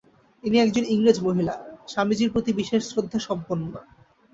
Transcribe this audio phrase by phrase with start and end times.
[0.43, 1.53] ইনি একজন ইংরেজ মহিলা,
[1.87, 3.79] স্বামীজীর প্রতি বিশেষ শ্রদ্ধাসম্পন্না।